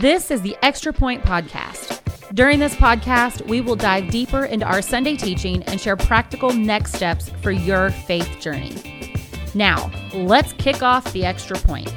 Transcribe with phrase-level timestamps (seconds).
[0.00, 2.00] This is the Extra Point Podcast.
[2.34, 6.94] During this podcast, we will dive deeper into our Sunday teaching and share practical next
[6.94, 9.12] steps for your faith journey.
[9.54, 11.92] Now, let's kick off the Extra Point.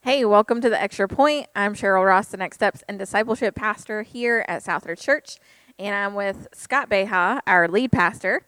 [0.00, 1.46] Hey, welcome to the Extra Point.
[1.54, 5.38] I'm Cheryl Ross, the Next Steps and Discipleship Pastor here at Southridge Church,
[5.78, 8.44] and I'm with Scott Beha, our lead pastor.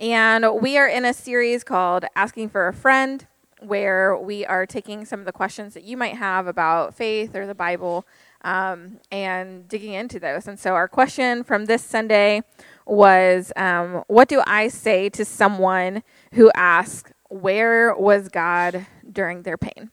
[0.00, 3.26] And we are in a series called Asking for a Friend,
[3.60, 7.46] where we are taking some of the questions that you might have about faith or
[7.46, 8.06] the Bible
[8.40, 10.48] um, and digging into those.
[10.48, 12.40] And so, our question from this Sunday
[12.86, 19.58] was um, What do I say to someone who asks, Where was God during their
[19.58, 19.90] pain?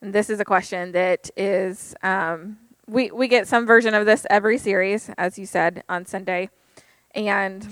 [0.00, 4.24] And this is a question that is, um, we, we get some version of this
[4.30, 6.48] every series, as you said on Sunday.
[7.12, 7.66] And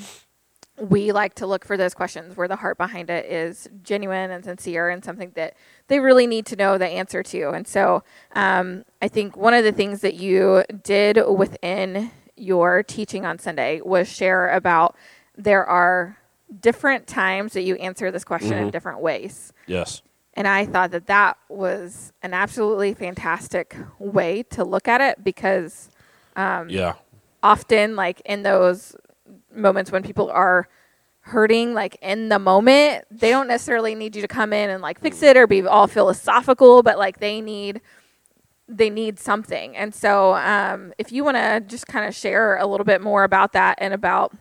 [0.79, 4.45] we like to look for those questions where the heart behind it is genuine and
[4.45, 5.55] sincere and something that
[5.89, 7.51] they really need to know the answer to.
[7.51, 8.03] And so
[8.35, 13.81] um, I think one of the things that you did within your teaching on Sunday
[13.83, 14.95] was share about
[15.37, 16.19] there are
[16.61, 18.65] different times that you answer this question mm-hmm.
[18.65, 19.53] in different ways.
[19.67, 20.03] Yes.
[20.35, 25.89] And I thought that that was an absolutely fantastic way to look at it because
[26.37, 26.95] um, yeah.
[27.43, 28.95] often, like in those
[29.57, 30.69] moments when people are
[31.27, 35.01] hurting like in the moment they don't necessarily need you to come in and like
[35.01, 37.81] fix it or be all philosophical but like they need
[38.69, 42.67] they need something and so um, if you want to just kind of share a
[42.67, 44.33] little bit more about that and about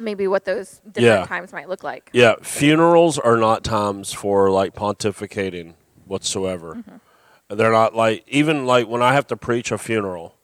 [0.00, 1.26] maybe what those different yeah.
[1.26, 5.74] times might look like yeah funerals are not times for like pontificating
[6.06, 7.56] whatsoever mm-hmm.
[7.56, 10.34] they're not like even like when i have to preach a funeral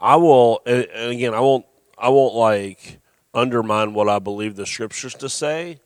[0.00, 1.66] i will and again i won't
[1.98, 2.98] i won't like
[3.34, 5.80] undermine what I believe the scriptures to say,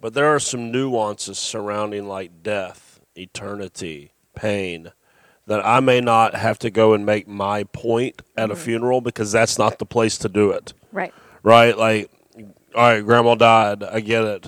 [0.00, 4.92] but there are some nuances surrounding like death, eternity, pain
[5.46, 8.52] that I may not have to go and make my point at mm-hmm.
[8.52, 10.74] a funeral because that's not the place to do it.
[10.92, 11.12] Right.
[11.42, 11.76] Right?
[11.76, 12.10] Like,
[12.74, 13.82] all right, grandma died.
[13.82, 14.46] I get it.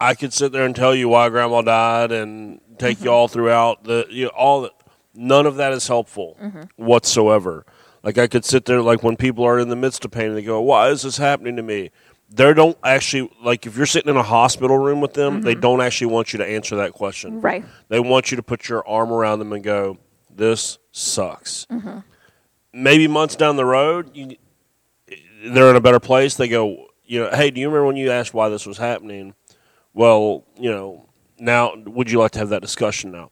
[0.00, 3.06] I could sit there and tell you why grandma died and take mm-hmm.
[3.06, 4.72] you all throughout the you know, all that.
[5.16, 6.62] None of that is helpful mm-hmm.
[6.74, 7.64] whatsoever.
[8.04, 10.36] Like I could sit there, like when people are in the midst of pain, and
[10.36, 11.90] they go, "Why is this happening to me?"
[12.30, 15.44] They don't actually like if you're sitting in a hospital room with them, mm-hmm.
[15.44, 17.40] they don't actually want you to answer that question.
[17.40, 17.64] Right.
[17.88, 19.98] They want you to put your arm around them and go,
[20.30, 22.00] "This sucks." Mm-hmm.
[22.74, 24.36] Maybe months down the road, you,
[25.44, 26.34] they're in a better place.
[26.34, 29.34] They go, you know, hey, do you remember when you asked why this was happening?
[29.92, 33.30] Well, you know, now would you like to have that discussion now?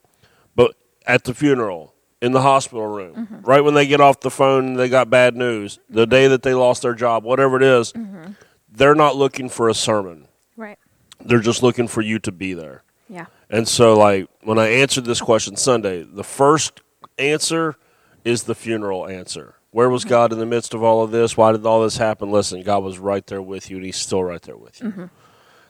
[0.55, 0.75] But
[1.05, 3.41] at the funeral, in the hospital room, mm-hmm.
[3.41, 5.77] right when they get off the phone, they got bad news.
[5.89, 8.31] The day that they lost their job, whatever it is, mm-hmm.
[8.71, 10.29] they're not looking for a sermon.
[10.55, 10.79] Right.
[11.19, 12.83] They're just looking for you to be there.
[13.09, 13.25] Yeah.
[13.49, 16.79] And so, like when I answered this question Sunday, the first
[17.17, 17.75] answer
[18.23, 19.55] is the funeral answer.
[19.71, 20.05] Where was.
[20.05, 21.35] God in the midst of all of this?
[21.35, 22.31] Why did all this happen?
[22.31, 24.89] Listen, God was right there with you, and He's still right there with you.
[24.89, 25.05] Mm-hmm.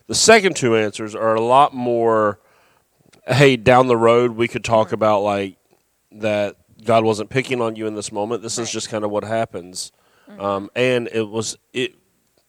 [0.06, 2.40] The second two answers are a lot more.
[3.26, 5.58] Hey, down the road, we could talk about like
[6.14, 8.42] that God wasn't picking on you in this moment.
[8.42, 8.64] This right.
[8.64, 9.92] is just kind of what happens.
[10.30, 10.42] Mm-hmm.
[10.42, 11.96] Um, and it was it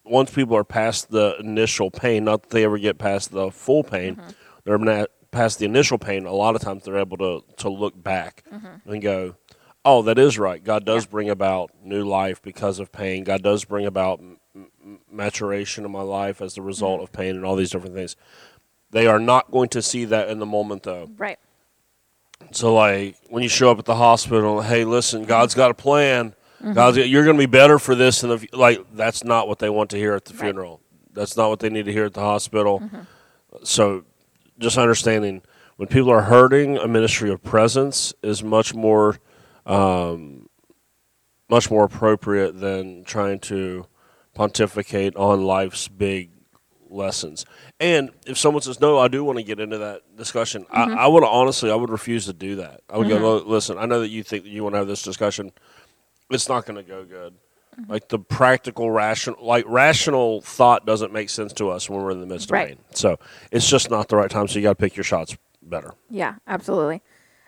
[0.03, 3.83] once people are past the initial pain, not that they ever get past the full
[3.83, 4.29] pain, mm-hmm.
[4.63, 6.25] they're not past the initial pain.
[6.25, 8.89] A lot of times they're able to to look back mm-hmm.
[8.89, 9.35] and go,
[9.83, 10.63] "Oh, that is right.
[10.63, 11.11] God does yeah.
[11.11, 13.23] bring about new life because of pain.
[13.23, 17.03] God does bring about m- maturation in my life as the result mm-hmm.
[17.03, 18.15] of pain and all these different things."
[18.91, 21.09] They are not going to see that in the moment, though.
[21.17, 21.37] Right.
[22.51, 26.35] So like when you show up at the hospital, hey, listen, God's got a plan.
[26.61, 26.73] Mm-hmm.
[26.73, 29.89] God's you're going to be better for this, and like that's not what they want
[29.91, 30.41] to hear at the right.
[30.41, 30.81] funeral.
[31.13, 32.79] That's not what they need to hear at the hospital.
[32.79, 33.01] Mm-hmm.
[33.63, 34.03] So,
[34.59, 35.41] just understanding
[35.77, 39.17] when people are hurting, a ministry of presence is much more,
[39.65, 40.49] um,
[41.49, 43.85] much more appropriate than trying to
[44.33, 46.31] pontificate on life's big
[46.95, 47.45] lessons.
[47.79, 50.65] And if someone says no, I do want to get into that discussion.
[50.65, 50.97] Mm-hmm.
[50.97, 52.81] I, I would honestly, I would refuse to do that.
[52.89, 53.19] I would mm-hmm.
[53.19, 53.77] go, listen.
[53.77, 55.51] I know that you think that you want to have this discussion.
[56.29, 57.33] It's not going to go good.
[57.79, 57.91] Mm-hmm.
[57.91, 62.21] Like the practical, rational, like rational thought doesn't make sense to us when we're in
[62.21, 62.71] the midst right.
[62.71, 62.85] of pain.
[62.91, 63.19] So
[63.51, 64.47] it's just not the right time.
[64.47, 65.93] So you got to pick your shots better.
[66.09, 67.01] Yeah, absolutely.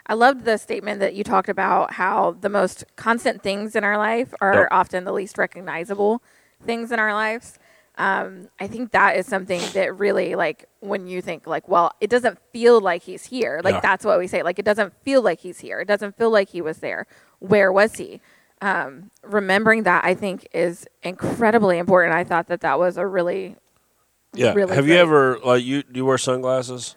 [0.05, 3.97] I loved the statement that you talked about how the most constant things in our
[3.97, 4.67] life are yep.
[4.71, 6.21] often the least recognizable
[6.65, 7.59] things in our lives
[7.97, 12.09] um, I think that is something that really like when you think like, well, it
[12.09, 13.61] doesn't feel like he's here.
[13.63, 13.79] Like yeah.
[13.81, 14.43] that's what we say.
[14.43, 15.79] Like it doesn't feel like he's here.
[15.79, 17.07] It doesn't feel like he was there.
[17.39, 18.21] Where was he?
[18.61, 22.15] Um, remembering that I think is incredibly important.
[22.15, 23.55] I thought that that was a really
[24.33, 24.53] yeah.
[24.53, 24.95] Really Have great.
[24.95, 26.95] you ever like you do you wear sunglasses?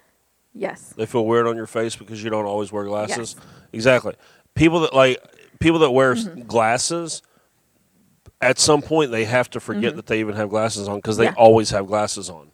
[0.52, 0.92] Yes.
[0.96, 3.36] They feel weird on your face because you don't always wear glasses.
[3.72, 4.14] Exactly.
[4.54, 5.18] People that like
[5.60, 6.42] people that wear Mm-hmm.
[6.42, 7.22] glasses
[8.40, 11.24] at some point they have to forget that they even have glasses on because they
[11.26, 11.28] Mm-hmm.
[11.28, 11.32] Yeah.
[11.32, 11.42] Mm-hmm.
[11.42, 12.50] always have glasses on.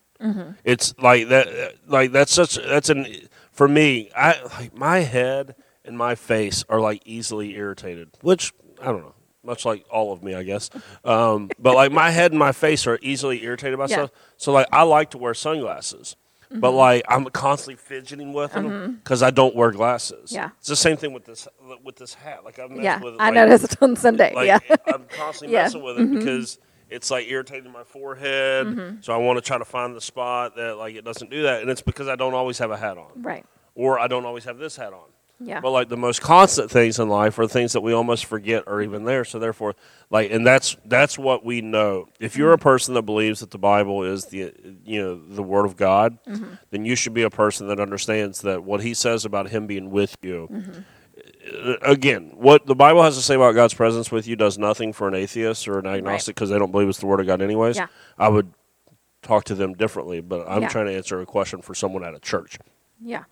[0.64, 1.74] It's like that.
[1.86, 2.56] Like that's such.
[2.56, 3.06] That's an
[3.52, 4.10] for me.
[4.16, 5.54] I like my head
[5.84, 9.14] and my face are like easily irritated, which I don't know.
[9.44, 10.70] Much like all of me, I guess.
[11.04, 13.96] Um, but like my head and my face are easily irritated by Yeah.
[13.96, 14.10] stuff.
[14.38, 16.16] So like I like to wear sunglasses,
[16.50, 16.76] but Mm-hmm.
[16.76, 20.32] like I'm constantly fidgeting with them because I don't wear glasses.
[20.32, 20.50] Yeah.
[20.58, 21.48] it's the same thing with this
[21.84, 22.44] with this hat.
[22.44, 23.00] Like I'm Yeah.
[23.00, 24.32] with, I like, noticed on Sunday.
[24.34, 24.58] like yeah.
[24.86, 25.64] I'm constantly Yeah.
[25.64, 26.58] messing with it because
[26.88, 28.66] it's like irritating my forehead.
[28.66, 28.96] Mm-hmm.
[29.00, 31.60] So I want to try to find the spot that like it doesn't do that,
[31.62, 33.44] and it's because I don't always have a hat on, right.
[33.74, 35.08] or I don't always have this hat on.
[35.38, 35.60] Yeah.
[35.60, 38.80] But like the most constant things in life are things that we almost forget are
[38.80, 39.22] even there.
[39.24, 39.74] So therefore,
[40.08, 42.06] like, and that's that's what we know.
[42.18, 44.52] If you're a person that believes that the Bible is the
[44.84, 46.54] you know the Word of God, Mm-hmm.
[46.70, 49.90] then you should be a person that understands that what He says about Him being
[49.90, 50.48] with you.
[50.50, 50.80] Mm-hmm.
[51.70, 54.92] Uh, Again, what the Bible has to say about God's presence with you does nothing
[54.92, 57.42] for an atheist or an agnostic because they don't believe it's the Word of God,
[57.42, 57.76] anyways.
[57.76, 57.86] Yeah.
[58.18, 58.52] I would
[59.22, 60.68] talk to them differently, but I'm Yeah.
[60.68, 62.58] trying to answer a question for someone at a church
[63.02, 63.24] Yeah.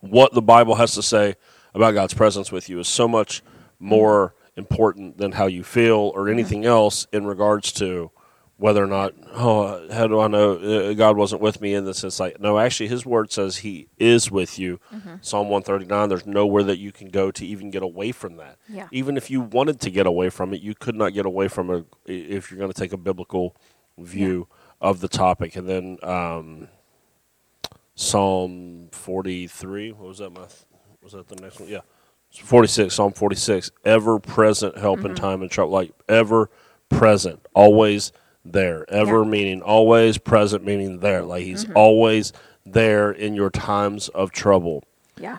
[0.00, 1.34] What the Bible has to say
[1.74, 3.42] about God's presence with you is so much
[3.78, 8.10] more important than how you feel or anything else in regards to
[8.56, 12.04] whether or not oh how do I know uh, God wasn't with me in this
[12.04, 14.78] it's like no actually his word says he is with you.
[15.22, 18.58] Psalm 139 there's nowhere that you can go to even get away from that.
[18.68, 18.88] Yeah.
[18.92, 21.70] even if you wanted to get away from it you could not get away from
[21.70, 23.56] it if you're going to take a biblical
[23.98, 24.48] view
[24.80, 25.56] of the topic.
[25.56, 26.68] And then um,
[28.00, 29.92] Psalm 43.
[29.92, 30.30] What was that?
[30.30, 30.46] My
[31.02, 31.68] was that the next one?
[31.68, 31.80] Yeah,
[32.32, 32.94] 46.
[32.94, 33.70] Psalm 46.
[33.84, 35.08] Ever present help Mm-hmm.
[35.10, 35.72] in time of trouble.
[35.72, 36.50] Like ever
[36.88, 38.10] present, always
[38.44, 38.84] there.
[38.90, 39.16] Ever Yeah.
[39.22, 39.30] Mm-hmm.
[39.30, 41.22] meaning always, present meaning there.
[41.22, 42.32] Like he's always
[42.64, 44.82] there in your times of trouble.
[45.18, 45.38] Yeah.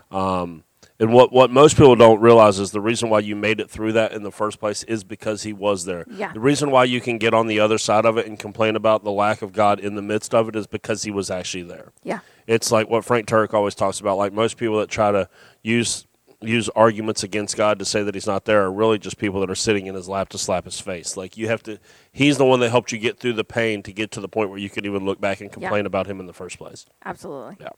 [0.99, 3.93] And what, what most people don't realize is the reason why you made it through
[3.93, 6.05] that in the first place is because he was there.
[6.07, 6.31] Yeah.
[6.31, 9.03] The reason why you can get on the other side of it and complain about
[9.03, 11.91] the lack of God in the midst of it is because he was actually there.
[12.03, 12.19] yeah.
[12.51, 14.17] It's like what Frank Turek always talks about.
[14.17, 15.29] Like most people that try to
[15.63, 16.05] use
[16.41, 19.49] use arguments against God to say that He's not there are really just people that
[19.49, 21.15] are sitting in His lap to slap His face.
[21.15, 21.79] Like you have to.
[22.11, 24.49] He's the one that helped you get through the pain to get to the point
[24.49, 26.85] where you could even look back and complain about Him in the first place.
[27.05, 27.57] Absolutely.
[27.59, 27.69] Yeah.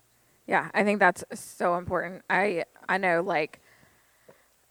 [0.46, 2.24] Yeah, I think that's so important.
[2.30, 3.62] I I know like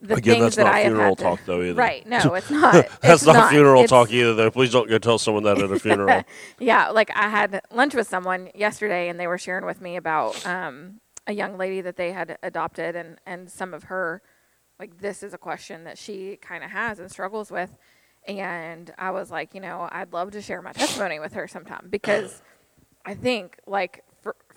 [0.03, 1.75] the Again, things that's that not I have funeral had to- talk, though, either.
[1.75, 2.07] Right?
[2.07, 2.73] No, it's not.
[3.01, 4.35] That's It's not, funeral It's- talk either.
[4.35, 4.51] Though.
[4.51, 6.25] Please don't go tell someone that at a funeral.
[6.59, 10.45] Yeah, like I had lunch with someone yesterday, and they were sharing with me about
[10.47, 14.23] um, a young lady that they had adopted, and and some of her,
[14.81, 17.77] like this is a question that she kind of has and struggles with,
[18.27, 21.87] and I was like, you know, I'd love to share my testimony with her sometime
[21.91, 22.43] because
[23.07, 24.05] I think like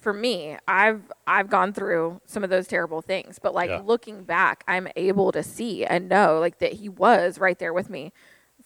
[0.06, 3.82] for me, I've I've gone through some of those terrible things, but like Yeah.
[3.84, 7.90] looking back, I'm able to see and know like that he was right there with
[7.90, 8.14] me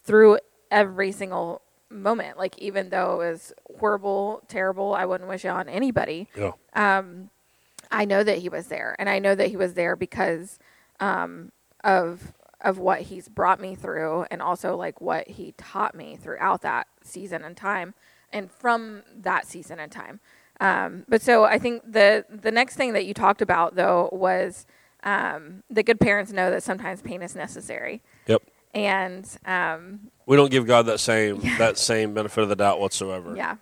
[0.04, 0.38] through
[0.70, 2.36] every single moment.
[2.36, 6.28] Like even though it was horrible, terrible, I wouldn't wish it on anybody.
[6.36, 6.52] yeah.
[7.90, 10.58] I know that he was there, and I know that he was there because
[11.00, 11.52] um,
[11.82, 16.60] of of what he's brought me through, and also like what he taught me throughout
[16.60, 17.94] that season and time,
[18.30, 20.20] and from that season and time.
[20.60, 24.66] Um, but so I think the the next thing that you talked about though was
[25.02, 28.42] um, the good parents know that sometimes pain is necessary, Yep.
[28.74, 33.34] and um, We don't give God that same that same benefit of the doubt whatsoever.
[33.34, 33.56] yeah,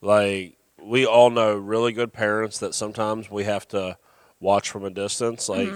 [0.00, 3.96] Like we all know really good parents that sometimes we have to
[4.38, 5.48] watch from a distance.
[5.48, 5.72] Like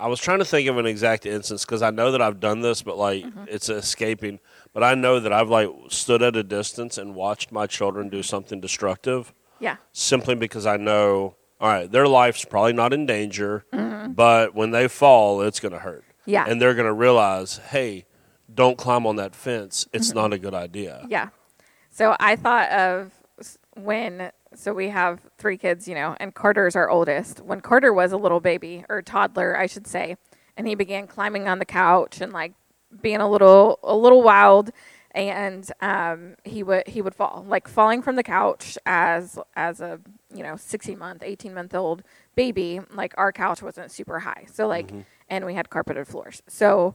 [0.00, 2.60] I was trying to think of an exact instance because I know that I've done
[2.60, 4.38] this, but like it's escaping.
[4.72, 8.22] But I know that I've like stood at a distance and watched my children do
[8.22, 13.64] something destructive yeah, simply because I know, all right, their life's probably not in danger,
[13.72, 14.12] mm-hmm.
[14.12, 16.04] but when they fall, it's going to hurt.
[16.24, 16.44] Yeah.
[16.46, 18.04] And they're going to realize, hey,
[18.52, 19.88] don't climb on that fence.
[19.92, 20.18] It's mm-hmm.
[20.18, 21.04] not a good idea.
[21.08, 21.30] Yeah.
[21.90, 23.12] So I thought of
[23.74, 27.40] when, so we have three kids, you know, and Carter's our oldest.
[27.40, 30.16] When Carter was a little baby, or toddler, I should say,
[30.56, 32.52] and he began climbing on the couch and like
[33.00, 34.70] being a little, a little wild,
[35.18, 40.00] and um, he would he would fall, like falling from the couch as as a
[40.34, 42.02] you know 16 month, 18 month old
[42.34, 42.80] baby.
[42.92, 44.90] Like our couch wasn't super high, so like,
[45.28, 46.94] and we had carpeted floors, so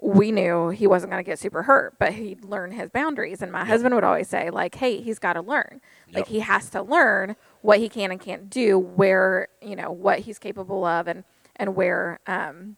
[0.00, 3.40] we knew he wasn't going to get super hurt, but he'd learn his boundaries.
[3.40, 5.80] And my husband would always say, like, hey, he's got to learn.
[6.12, 10.20] Like, he has to learn what he can and can't do, where, you know, what
[10.20, 11.24] he's capable of and,
[11.56, 12.76] and where, um,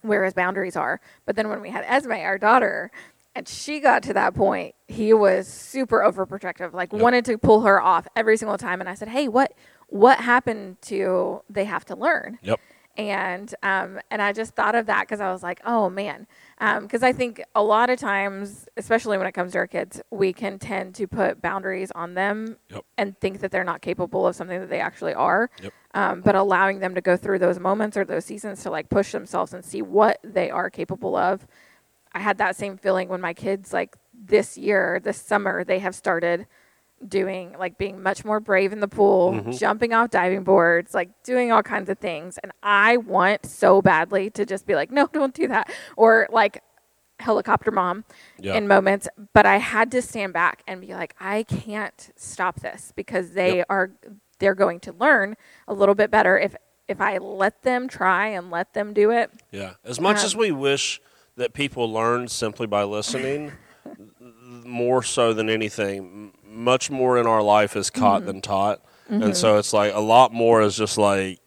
[0.00, 1.00] where his boundaries are.
[1.26, 2.90] But then when we had Esme, our daughter,
[3.34, 7.80] and she got to that point, he was super overprotective, like wanted to pull her
[7.80, 8.80] off every single time.
[8.80, 9.52] And I said, "Hey, what
[9.88, 12.58] what happened to they have to learn Yep.
[12.96, 16.26] and um, and I just thought of that because I was like, oh man,
[16.80, 20.32] because I think a lot of times, especially when it comes to our kids, we
[20.32, 22.84] can tend to put boundaries on them Yep.
[22.96, 25.50] and think that they're not capable of something that they actually are.
[25.62, 25.72] Yep.
[25.94, 29.12] Um, but allowing them to go through those moments or those seasons to like push
[29.12, 31.46] themselves and see what they are capable of.
[32.14, 35.94] I had that same feeling when my kids like this year, this summer, they have
[35.94, 36.46] started
[37.06, 39.50] doing like being much more brave in the pool, Mm-hmm.
[39.52, 42.38] jumping off diving boards, like doing all kinds of things.
[42.42, 45.70] And I want so badly to just be like, no, don't do that.
[45.96, 46.62] Or like
[47.20, 48.04] helicopter mom
[48.38, 48.54] Yeah.
[48.54, 49.08] in moments.
[49.32, 53.58] But I had to stand back and be like, I can't stop this because they
[53.58, 53.66] Yep.
[53.68, 53.90] are
[54.40, 55.36] they're going to learn
[55.68, 56.54] a little bit better if
[56.86, 59.30] if I let them try and let them do it.
[59.50, 59.74] Yeah.
[59.84, 61.00] As much Um, as we wish
[61.36, 63.52] that people learn simply by listening,
[64.64, 68.26] more so than anything, much more in our life is caught Mm-hmm.
[68.26, 68.80] than taught.
[69.08, 71.38] And so it's like a lot more is just like,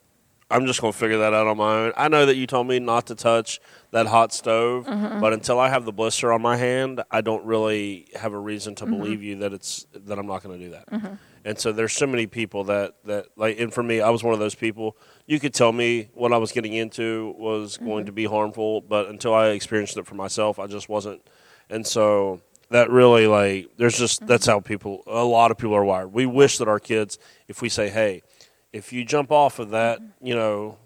[0.51, 1.93] I'm just going to figure that out on my own.
[1.97, 3.59] I know that you told me not to touch
[3.91, 5.19] that hot stove, Mm-hmm.
[5.19, 8.75] but until I have the blister on my hand, I don't really have a reason
[8.75, 8.91] Mm-hmm.
[8.91, 11.17] to believe you that it's that I'm not going to do that.
[11.47, 14.33] And so there's so many people that that like, and for me, I was one
[14.33, 14.97] of those people.
[15.27, 18.33] You could tell me what I was getting into was going to be mm-hmm.
[18.33, 21.21] harmful, but until I experienced it for myself, I just wasn't.
[21.69, 24.55] And so that really like there's just that's mm-hmm.
[24.55, 26.11] how people a lot of people are wired.
[26.11, 28.23] We wish that our kids, if we say, hey,
[28.73, 30.27] if you jump off of that, mm-hmm.
[30.27, 30.77] you know,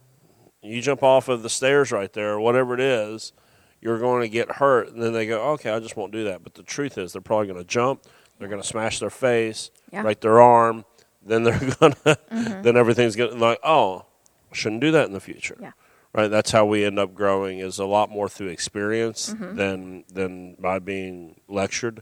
[0.61, 3.33] you jump off of the stairs right there, whatever it is,
[3.81, 4.89] you're going to get hurt.
[4.89, 6.43] And then they go, okay, I just won't do that.
[6.43, 8.03] But the truth is, they're probably going to jump.
[8.41, 10.01] They're going to smash their face, Yeah.
[10.01, 10.83] break their arm.
[11.23, 12.17] Then they're going to,
[12.63, 14.05] then everything's going to, like, oh,
[14.51, 15.55] shouldn't do that in the future.
[15.61, 15.71] Yeah.
[16.13, 16.27] Right.
[16.27, 19.55] That's how we end up growing is a lot more through experience Mm-hmm.
[19.55, 22.01] than than by being lectured.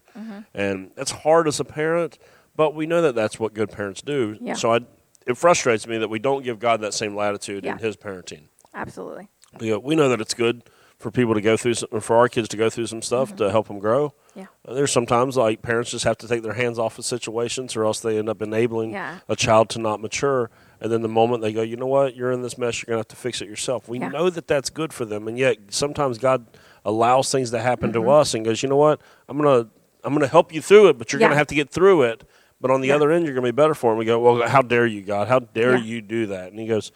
[0.55, 2.17] And it's hard as a parent,
[2.55, 4.38] but we know that that's what good parents do.
[4.41, 4.53] Yeah.
[4.55, 4.79] So I,
[5.27, 7.74] it frustrates me that we don't give God that same latitude Yeah.
[7.74, 8.43] in His parenting.
[8.74, 9.27] Absolutely.
[9.60, 10.63] We know that it's good
[11.00, 13.50] for people to go through some, for our kids to go through some stuff to
[13.50, 14.10] help them grow.
[14.10, 14.39] Mm-hmm.
[14.39, 14.46] Yeah.
[14.68, 18.01] There's sometimes like parents just have to take their hands off of situations, or else
[18.01, 19.20] they end up enabling Yeah.
[19.29, 20.50] a child to not mature.
[20.82, 23.00] And then the moment they go, you know what, you're in this mess, you're gonna
[23.00, 23.88] have to fix it yourself.
[23.88, 24.10] We Yeah.
[24.10, 26.46] know that that's good for them, and yet sometimes God
[26.86, 28.03] allows things to happen Mm-hmm.
[28.03, 29.68] to us and goes, you know what, I'm gonna
[30.03, 31.27] I'm gonna help you through it, but you're Yeah.
[31.27, 32.24] gonna have to get through it.
[32.62, 33.98] But on the other end, you're gonna be better for him.
[33.98, 35.27] We go, well, how dare you, God?
[35.29, 36.51] How dare you do that?
[36.51, 36.91] And he goes,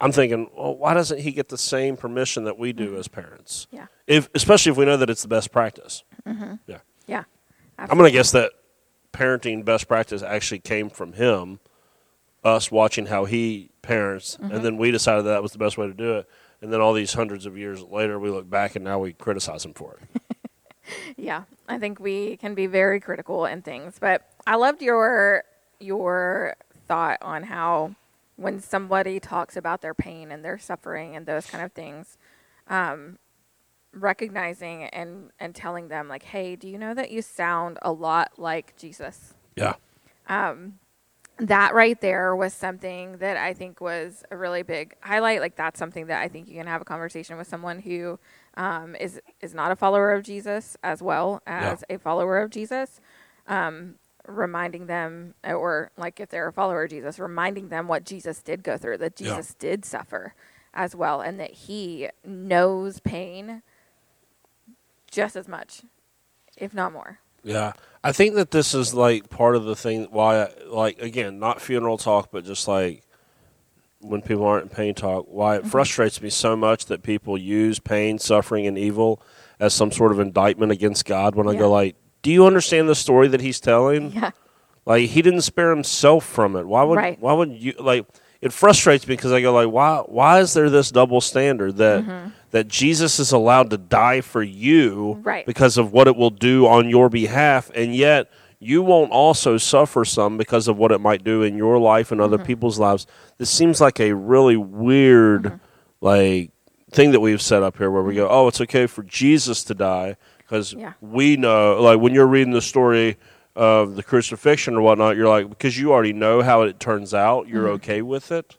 [0.00, 3.66] I'm thinking, well, why doesn't he get the same permission that we do as parents?
[3.68, 3.76] Mm-hmm.
[3.76, 3.86] Yeah.
[4.06, 6.04] If especially if we know that it's the best practice.
[6.26, 6.60] Mhm.
[6.66, 6.78] Yeah.
[7.06, 7.24] Yeah.
[7.78, 7.92] Absolutely.
[7.92, 8.52] I'm going to guess that
[9.12, 11.58] parenting best practice actually came from him,
[12.44, 14.54] us watching how he parents, Mm-hmm.
[14.54, 16.28] and then we decided that, that was the best way to do it.
[16.60, 19.64] And then all these hundreds of years later, we look back and now we criticize
[19.64, 20.22] him for it.
[21.18, 25.44] Yeah, I think we can be very critical in things, but I loved your
[25.80, 27.94] your thought on how
[28.38, 32.16] when somebody talks about their pain and their suffering and those kind of things,
[32.68, 33.18] um,
[33.92, 38.32] recognizing and and telling them like, "Hey, do you know that you sound a lot
[38.38, 39.74] like Jesus?" yeah.
[41.38, 45.40] that right there was something that I think was a really big highlight.
[45.40, 48.18] Like that's something that I think you can have a conversation with someone who
[48.56, 53.00] um, is is not a follower of Jesus as well as a follower of Jesus.
[53.46, 53.96] Um,
[54.28, 58.42] reminding them, uh, or like if they're a follower of Jesus, reminding them what Jesus
[58.42, 59.30] did go through, that Yeah.
[59.30, 60.34] Jesus did suffer
[60.74, 63.62] as well, and that He knows pain
[65.10, 65.82] just as much,
[66.56, 67.18] if not more.
[67.42, 67.72] Yeah,
[68.04, 71.60] I think that this is like part of the thing why, I, like, again, not
[71.60, 73.04] funeral talk, but just like
[74.00, 75.70] when people aren't in pain talk, why it mm-hmm.
[75.70, 79.22] frustrates me so much that people use pain, suffering, and evil
[79.58, 81.34] as some sort of indictment against God.
[81.34, 81.60] When I Yeah.
[81.60, 84.12] go, like, do you understand the story that He's telling?
[84.12, 84.30] Yeah,
[84.86, 86.66] Like, He didn't spare Himself from it.
[86.66, 86.96] Why would?
[86.96, 87.20] Right.
[87.20, 88.06] Why would you like?
[88.40, 89.98] It frustrates me because I go, like, why?
[90.06, 92.04] Why is there this double standard that?
[92.04, 92.28] Mm-hmm.
[92.50, 95.44] That Jesus is allowed to die for you Right.
[95.44, 100.02] because of what it will do on your behalf, and yet you won't also suffer
[100.06, 102.32] some because of what it might do in your life and Mm-hmm.
[102.32, 103.06] other people's lives.
[103.36, 105.56] This seems like a really weird, Mm-hmm.
[106.00, 106.50] like
[106.90, 109.74] thing that we've set up here, where we go, "Oh, it's okay for Jesus to
[109.74, 110.16] die,"
[110.48, 110.94] because Yeah.
[111.02, 113.18] we know, like when you're reading the story
[113.54, 117.48] of the crucifixion or whatnot, you're like, because you already know how it turns out,
[117.48, 117.74] you're Mm-hmm.
[117.74, 118.56] okay with it.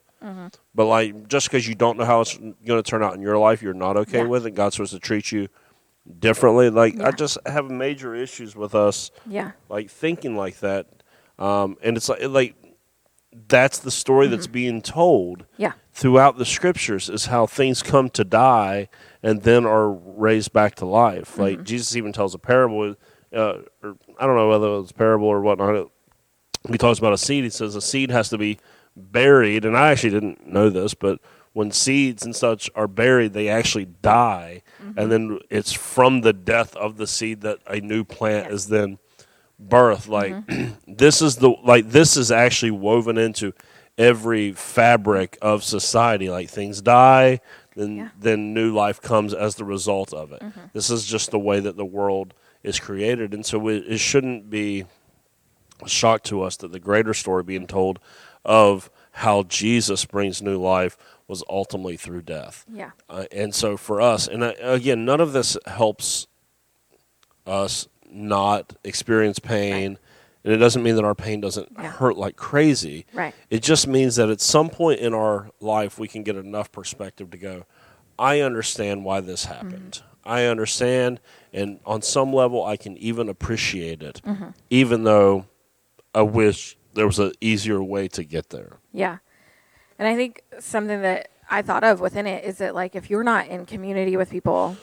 [0.75, 3.37] But like, just because you don't know how it's going to turn out in your
[3.37, 4.25] life, you're not okay Yeah.
[4.25, 4.51] with it.
[4.51, 5.47] God's supposed to treat you
[6.19, 6.69] differently.
[6.69, 10.87] Like, I just have major issues with us yeah, like thinking like that,
[11.39, 12.55] um, and it's like like
[13.47, 14.53] that's the story that's Mm-hmm.
[14.53, 18.89] being told yeah, throughout the scriptures is how things come to die
[19.23, 21.31] and then are raised back to life.
[21.31, 21.41] Mm-hmm.
[21.41, 22.95] Like Jesus even tells a parable,
[23.33, 25.91] uh, or I don't know whether it's a parable or whatnot.
[26.69, 27.43] He talks about a seed.
[27.43, 28.59] He says a seed has to be
[28.95, 31.19] buried, and I actually didn't know this, but
[31.53, 34.61] when seeds and such are buried, they actually die,
[34.95, 38.53] and then it's from the death of the seed that a new plant Yes.
[38.53, 38.99] is then
[39.59, 40.35] birth Like
[40.87, 43.53] this is the like this is actually woven into
[43.97, 46.29] every fabric of society.
[46.29, 47.41] Like things die,
[47.75, 48.09] then Yeah.
[48.19, 50.41] then new life comes as the result of it.
[50.73, 52.33] This is just the way that the world
[52.63, 54.85] is created, and so it, it shouldn't be
[55.83, 57.99] a shock to us that the greater story being told
[58.43, 60.97] of how Jesus brings new life
[61.27, 62.65] was ultimately through death.
[62.73, 62.91] Yeah.
[63.09, 66.27] Uh, and so for us, and uh, again, none of this helps
[67.45, 69.97] us not experience pain.
[70.43, 71.91] And it doesn't mean that our pain doesn't Yeah.
[71.91, 73.05] hurt like crazy.
[73.13, 73.33] Right.
[73.49, 77.29] It just means that at some point in our life, we can get enough perspective
[77.31, 77.65] to go,
[78.17, 79.53] I understand why this mm-hmm.
[79.53, 80.01] happened.
[80.23, 81.19] I understand.
[81.51, 84.49] And on some level, I can even appreciate it, mm-hmm.
[84.69, 85.45] even though
[86.13, 88.77] I wish there was an easier way to get there.
[88.93, 89.17] Yeah.
[89.97, 93.23] And I think something that I thought of within it is that like if you're
[93.23, 94.77] not in community with people,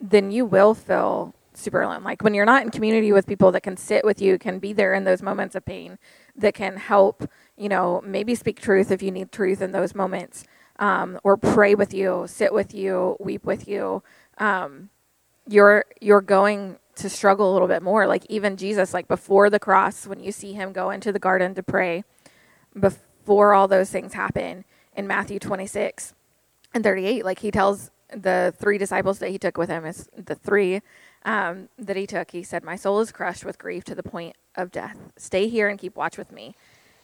[0.00, 2.04] then you will feel super alone.
[2.04, 4.72] Like when you're not in community with people that can sit with you, can be
[4.72, 5.98] there in those moments of pain,
[6.36, 10.44] that can help, you know, maybe speak truth if you need truth in those moments,
[10.78, 14.02] um, or pray with you, sit with you, weep with you.
[14.38, 14.90] Um,
[15.48, 18.06] you're you're going to struggle a little bit more.
[18.06, 21.54] Like even Jesus, like before the cross, when you see him go into the garden
[21.54, 22.04] to pray,
[22.78, 24.64] before all those things happen
[24.96, 26.14] in Matthew 26
[26.72, 30.34] and 38, like he tells the three disciples that he took with him, is the
[30.34, 30.82] three
[31.24, 34.36] um, that he took, he said, My soul is crushed with grief to the point
[34.54, 34.96] of death.
[35.16, 36.54] Stay here and keep watch with me.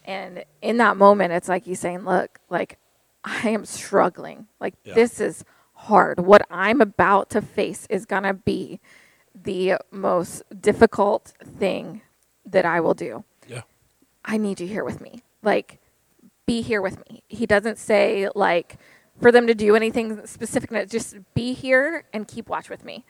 [0.04, 2.78] And in that moment, it's like he's saying, Look, like
[3.24, 4.46] I am struggling.
[4.60, 4.94] Like Yeah.
[4.94, 6.20] this is hard.
[6.20, 8.80] What I'm about to face is going to be
[9.34, 12.02] the most difficult thing
[12.44, 13.24] that I will do.
[13.48, 13.62] Yeah.
[14.24, 15.22] I need you here with me.
[15.42, 15.78] Like,
[16.46, 17.22] be here with me.
[17.28, 18.76] He doesn't say, like,
[19.20, 23.04] for them to do anything specific, just be here and keep watch with me.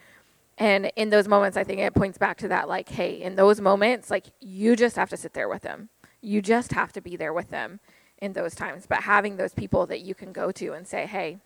[0.61, 3.59] And in those moments, I think it points back to that, like, hey, in those
[3.59, 5.89] moments, like, you just have to sit there with them.
[6.21, 7.79] You just have to be there with them
[8.19, 8.85] in those times.
[8.85, 11.39] But having those people that you can go to and say, hey,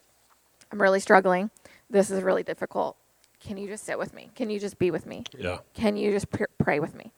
[0.70, 1.50] I'm really struggling.
[1.90, 2.98] This is really difficult.
[3.40, 4.32] Can you just sit with me?
[4.36, 5.24] Can you just be with me?
[5.38, 5.60] Yeah.
[5.74, 7.14] can you just pr- pray with me?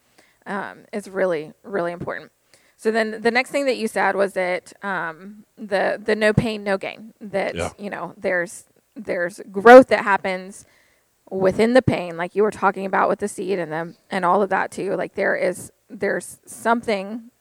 [0.45, 2.31] Um, it's really, really important.
[2.75, 6.63] So then the next thing that you said was that um, the the no pain,
[6.63, 7.13] no gain.
[7.19, 7.71] That Yeah.
[7.79, 10.63] you know there's there's growth that happens
[11.29, 14.41] within the pain, like you were talking about with the seed and the and all
[14.41, 14.95] of that too.
[14.95, 17.31] Like there is there's something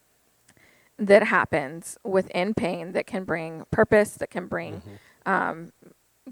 [0.99, 5.31] that happens within pain that can bring purpose, that can bring mm-hmm.
[5.31, 5.73] um,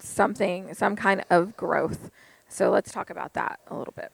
[0.00, 2.10] something, some kind of growth.
[2.48, 4.12] So let's talk about that a little bit.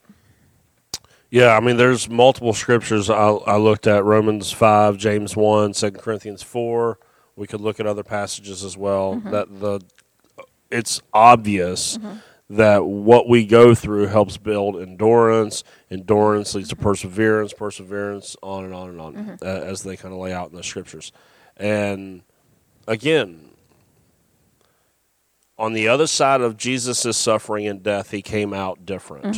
[1.31, 5.91] Yeah, I mean, there's multiple scriptures I, I looked at Romans 5, James 1, 2
[5.93, 6.99] Corinthians 4.
[7.37, 9.15] We could look at other passages as well.
[9.15, 9.31] Mm-hmm.
[9.31, 9.81] That the
[10.71, 12.19] It's obvious mm-hmm.
[12.51, 15.65] That what we go through helps build endurance.
[15.91, 20.21] Endurance leads to perseverance, perseverance, on and on and on, uh, as they kind of
[20.21, 21.13] lay out in the scriptures.
[21.57, 22.23] And
[22.89, 23.51] again,
[25.59, 29.37] on the other side of Jesus' suffering and death, he came out different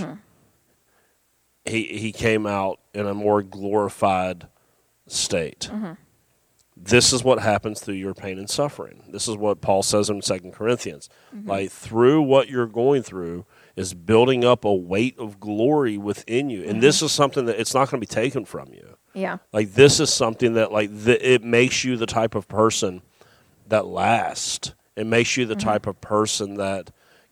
[1.65, 4.47] he he came out in a more glorified
[5.07, 5.71] state.
[6.77, 9.05] This is what happens through your pain and suffering.
[9.09, 11.09] This is what Paul says in Second Corinthians.
[11.35, 11.49] Mm-hmm.
[11.49, 13.45] Like through what you're going through
[13.77, 17.07] is building up a weight of glory within you, and this mm-hmm.
[17.07, 18.97] is something that it's not going to be taken from you.
[19.15, 19.39] Yeah.
[19.53, 23.03] Like this is something that like th- it makes you the type of person
[23.69, 24.75] that lasts.
[24.97, 25.69] It makes you the mm-hmm.
[25.69, 26.91] type of person that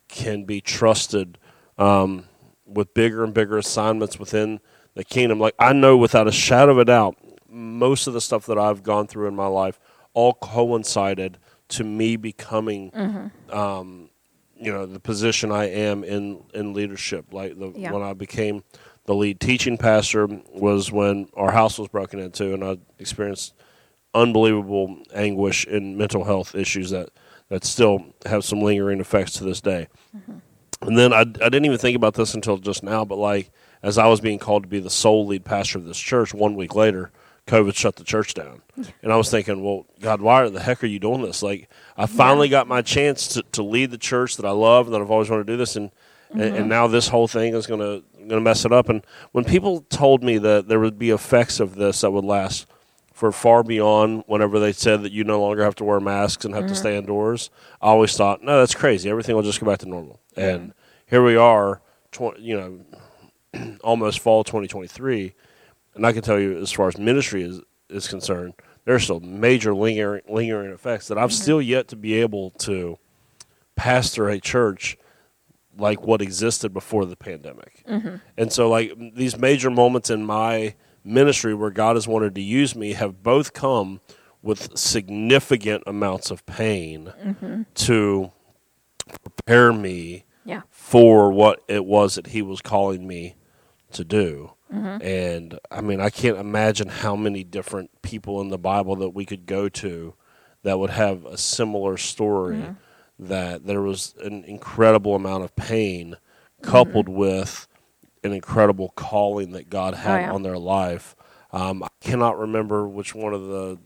[0.09, 1.39] can be trusted
[1.79, 2.25] um,
[2.67, 4.61] with bigger and bigger assignments within
[4.95, 5.39] the kingdom.
[5.39, 7.17] Like I know without a shadow of a doubt,
[7.51, 9.79] most of the stuff that I've gone through in my life
[10.15, 12.91] all coincided to me becoming,
[13.51, 14.11] um,
[14.57, 17.27] you know, the position I am in in leadership.
[17.33, 17.93] Like the Yeah.
[17.93, 18.63] when I became
[19.07, 23.55] the lead teaching pastor was when our house was broken into, and I experienced
[24.15, 27.11] unbelievable anguish and mental health issues that
[27.49, 29.89] that still have some lingering effects to this day.
[30.83, 33.51] And then I, I didn't even think about this until just now, but like
[33.83, 36.55] as I was being called to be the sole lead pastor of this church, one
[36.55, 37.11] week later,
[37.51, 38.63] COVID shut the church down.
[39.03, 41.43] And I was thinking, well, God, why the heck are you doing this?
[41.43, 44.95] Like, I finally got my chance to, to lead the church that I love and
[44.95, 45.91] that I've always wanted to do this, and
[46.31, 46.69] and, and mm-hmm.
[46.69, 48.89] now this whole thing is gonna gonna mess it up.
[48.89, 52.67] And when people told me that there would be effects of this that would last
[53.13, 56.55] for far beyond whenever they said that you no longer have to wear masks and
[56.55, 56.77] have to mm-hmm.
[56.77, 57.51] stay indoors,
[57.83, 59.11] I always thought, no, that's crazy.
[59.11, 60.21] Everything will just go back to normal.
[60.37, 60.73] And
[61.05, 61.83] here we are,
[62.13, 65.35] tw- you know, almost fall 2023,
[65.95, 69.75] and I can tell you, as far as ministry is is concerned, there's still major
[69.75, 71.43] lingering lingering effects that I've mm-hmm.
[71.43, 72.99] still yet to be able to
[73.77, 74.97] pastor a church
[75.77, 77.83] like what existed before the pandemic.
[77.89, 78.17] Mm-hmm.
[78.37, 80.75] And so like these major moments in my
[81.05, 84.01] ministry where God has wanted to use me have both come
[84.43, 87.63] with significant amounts of pain mm-hmm.
[87.75, 88.31] to
[89.23, 90.63] prepare me Yeah.
[90.71, 93.37] for what it was that he was calling me
[93.93, 94.53] to do.
[94.73, 95.03] Mm-hmm.
[95.03, 99.25] And I mean, I can't imagine how many different people in the Bible that we
[99.25, 100.15] could go to
[100.63, 102.73] that would have a similar story mm-hmm.
[103.27, 106.17] that there was an incredible amount of pain
[106.63, 107.19] coupled mm-hmm.
[107.19, 107.67] with
[108.23, 110.33] an incredible calling that God oh, had yeah.
[110.33, 111.17] on their life.
[111.53, 113.79] Um, I cannot remember which one of the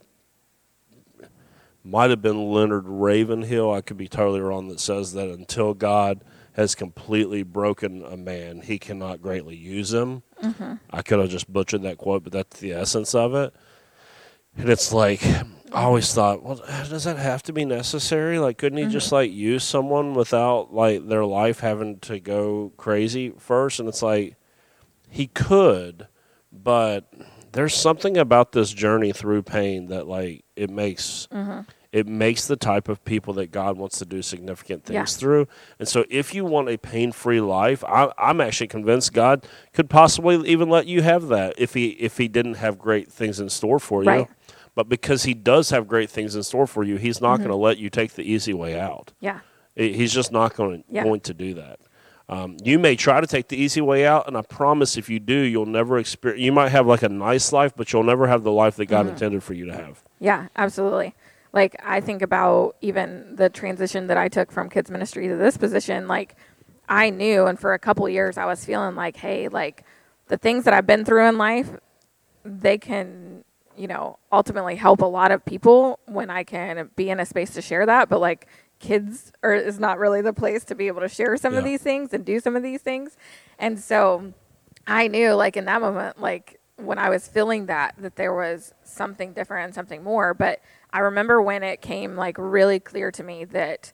[1.85, 3.73] might have been Leonard Ravenhill.
[3.73, 4.69] I could be totally wrong.
[4.69, 10.23] That says that until God has completely broken a man, he cannot greatly use him.
[10.43, 10.75] Mm-hmm.
[10.91, 13.53] I could have just butchered that quote, but that's the essence of it.
[14.57, 15.25] And it's like
[15.75, 18.39] I always thought, well, does that have to be necessary?
[18.39, 19.17] Like, couldn't he just mm-hmm.
[19.17, 23.81] like use someone without like their life having to go crazy first?
[23.81, 24.37] And it's like
[25.09, 26.07] he could,
[26.53, 27.13] but
[27.51, 31.63] there's something about this journey through pain that like it makes mm-hmm.
[31.95, 35.05] It makes the type of people that God wants to do significant things Yeah.
[35.21, 35.47] through.
[35.79, 40.47] And so, if you want a pain-free life, I, I'm actually convinced God could possibly
[40.49, 43.79] even let you have that if he if he didn't have great things in store
[43.79, 44.09] for you.
[44.11, 44.29] Right.
[44.75, 47.55] But because he does have great things in store for you, he's not going to
[47.55, 49.13] let you take the easy way out.
[49.21, 49.39] Yeah.
[49.77, 51.05] He's just not going to, Yeah.
[51.05, 51.79] going to do that.
[52.29, 55.21] Um, you may try to take the easy way out, and I promise if you
[55.21, 56.43] do, you'll never experience.
[56.43, 59.07] You might have like a nice life, but you'll never have the life that God
[59.07, 60.03] intended for you to have.
[60.19, 61.15] Yeah, absolutely.
[61.55, 65.57] Like I think about even the transition that I took from kids ministry to this
[65.57, 66.35] position, like
[66.89, 69.85] I knew and for a couple years I was feeling like, hey, like
[70.27, 71.71] the things that I've been through in life,
[72.45, 73.45] they can,
[73.77, 77.55] you know, ultimately help a lot of people when I can be in a space
[77.55, 78.49] to share that, but like
[78.81, 81.83] kids are is not really the place to be able to share some of these
[81.83, 83.17] things and do some of these things.
[83.61, 84.35] And so
[84.89, 88.75] I knew like in that moment, like when I was feeling that, that there was
[88.83, 90.35] something different and something more.
[90.35, 90.61] But
[90.91, 93.93] I remember when it came like really clear to me that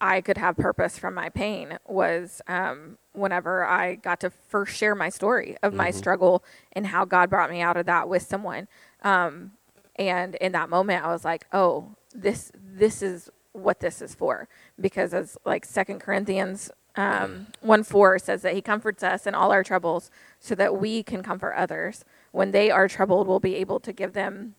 [0.00, 4.94] I could have purpose from my pain was um, whenever I got to first share
[4.94, 8.68] my story of my struggle and how God brought me out of that with someone.
[9.02, 9.52] Um,
[9.96, 14.48] and in that moment, I was like, "Oh, this this is what this is for."
[14.78, 19.52] Because as like Second Corinthians um, one four says that He comforts us in all
[19.52, 23.26] our troubles, so that we can comfort others when they are troubled.
[23.26, 24.54] We'll be able to give them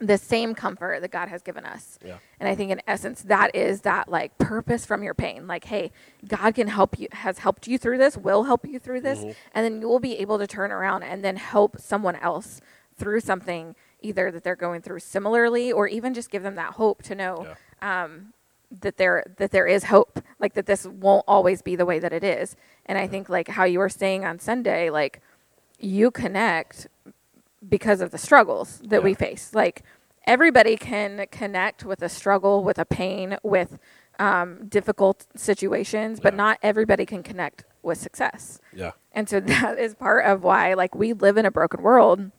[0.00, 1.98] the same comfort that God has given us.
[2.04, 2.18] Yeah.
[2.38, 5.46] And I think in essence that is that like purpose from your pain.
[5.48, 5.90] Like, hey,
[6.26, 9.18] God can help you has helped you through this, will help you through this,
[9.52, 12.60] and then you will be able to turn around and then help someone else
[12.96, 17.02] through something either that they're going through similarly or even just give them that hope
[17.02, 17.46] to know
[17.82, 18.32] um,
[18.70, 20.20] that there that there is hope.
[20.40, 22.56] Like that this won't always be the way that it is.
[22.86, 25.20] And I think like how you were saying on Sunday, like
[25.78, 26.86] you connect
[27.68, 29.52] because of the struggles that we face.
[29.54, 29.82] Like
[30.26, 33.78] everybody can connect with a struggle, with a pain, with
[34.18, 36.36] um, difficult situations, but Yeah.
[36.38, 38.60] not everybody can connect with success.
[38.72, 38.92] Yeah.
[39.12, 42.30] And so that is part of why like we live in a broken world.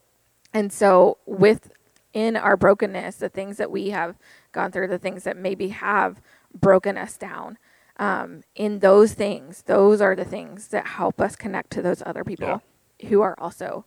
[0.54, 4.16] And so within our brokenness, the things that we have
[4.52, 6.20] gone through, the things that maybe have
[6.54, 7.58] broken us down,
[7.98, 12.24] um, in those things, those are the things that help us connect to those other
[12.24, 12.62] people
[13.08, 13.84] who are also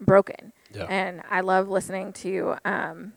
[0.00, 0.52] broken.
[0.72, 0.84] Yeah.
[0.84, 3.12] And I love listening to um,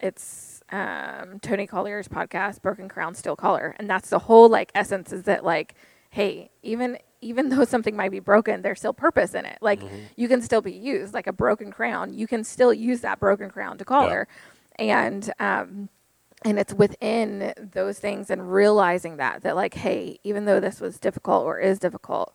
[0.00, 5.12] it's um, Toni Collier's podcast, Broken Crayons Still Color, and that's the whole like essence
[5.12, 5.74] is that like,
[6.10, 9.58] hey, even even though something might be broken, there's still purpose in it.
[9.60, 9.82] Like
[10.16, 12.14] you can still be used, like a broken crown.
[12.14, 14.26] You can still use that broken crown to color,
[14.78, 15.90] and um,
[16.44, 20.98] and it's within those things and realizing that that like, hey, even though this was
[20.98, 22.32] difficult or is difficult,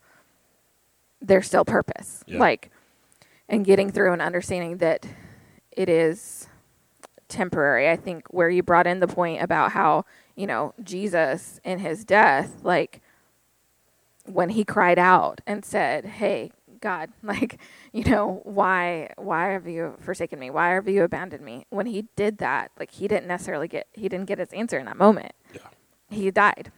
[1.21, 2.23] there's still purpose.
[2.27, 2.39] Yeah.
[2.39, 2.71] Like,
[3.49, 5.07] and getting through and understanding that
[5.71, 6.47] it is
[7.27, 7.89] temporary.
[7.89, 12.05] I think where you brought in the point about how, you know, Jesus in his
[12.05, 13.01] death, like
[14.25, 16.51] when he cried out and said, Hey,
[16.85, 17.59] God, like,
[17.91, 20.51] you know, why why have you forsaken me?
[20.51, 21.65] Why have you abandoned me?
[21.71, 24.85] When he did that, like he didn't necessarily get he didn't get his answer in
[24.85, 25.33] that moment.
[25.51, 25.61] Yeah.
[26.11, 26.71] He died.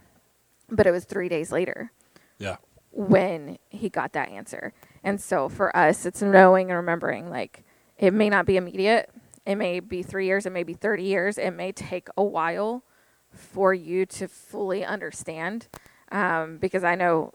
[0.69, 1.91] But it was three days later
[2.37, 2.55] Yeah.
[2.91, 4.71] when he got that answer.
[5.03, 7.65] And so for us, it's knowing and remembering like
[7.97, 9.09] it may not be immediate.
[9.45, 10.45] It may be three years.
[10.45, 11.37] It may be 30 years.
[11.37, 12.83] It may take a while
[13.31, 15.67] for you to fully understand.
[16.11, 17.33] Um, because I know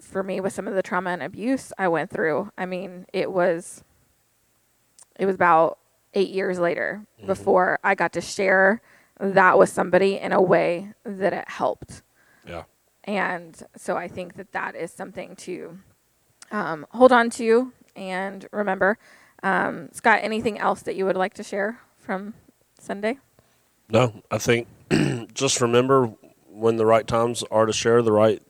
[0.00, 3.30] for me, with some of the trauma and abuse I went through, I mean, it
[3.30, 3.84] was,
[5.18, 5.78] it was about
[6.14, 8.82] eight years later before I got to share
[9.18, 12.02] that with somebody in a way that it helped.
[12.46, 12.64] Yeah.
[13.04, 15.78] And so I think that that is something to
[16.50, 18.98] um, hold on to and remember.
[19.42, 22.34] Um, Scott, anything else that you would like to share from
[22.78, 23.18] Sunday?
[23.88, 24.68] No, I think
[25.34, 26.12] just remember
[26.48, 28.42] when the right times are to share the right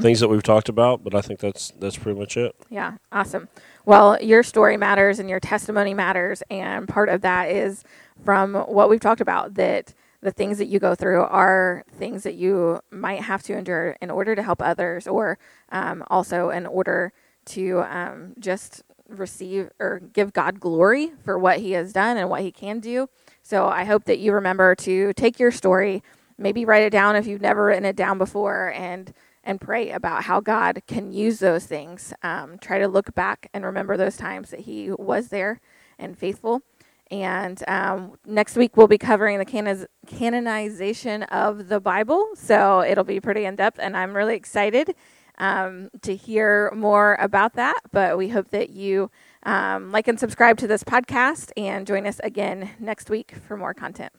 [0.00, 1.02] things that we've talked about.
[1.04, 2.54] But I think that's that's pretty much it.
[2.70, 3.48] Yeah, awesome.
[3.84, 7.84] Well, your story matters and your testimony matters, and part of that is
[8.24, 12.34] from what we've talked about that the things that you go through are things that
[12.34, 15.38] you might have to endure in order to help others, or
[15.70, 17.12] um, also in order
[17.46, 22.40] to um, just receive or give God glory for what He has done and what
[22.40, 23.08] He can do.
[23.42, 26.02] So I hope that you remember to take your story,
[26.38, 29.12] maybe write it down if you've never written it down before, and
[29.44, 32.12] and pray about how God can use those things.
[32.22, 35.60] Um, try to look back and remember those times that He was there
[35.98, 36.62] and faithful.
[37.10, 43.04] And um, next week we'll be covering the canon- canonization of the Bible, so it'll
[43.04, 44.94] be pretty in depth, and I'm really excited
[45.38, 47.78] um, to hear more about that.
[47.92, 49.10] But we hope that you
[49.44, 53.74] um, like and subscribe to this podcast and join us again next week for more
[53.74, 54.12] content.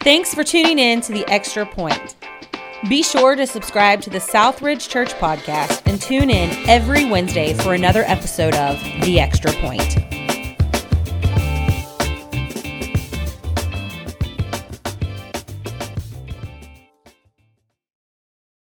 [0.00, 2.16] Thanks for tuning in to The Extra Point.
[2.88, 7.74] Be sure to subscribe to the Southridge Church podcast and tune in every Wednesday for
[7.74, 10.17] another episode of The Extra Point.